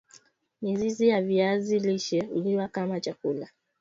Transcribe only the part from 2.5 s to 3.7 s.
kama chakula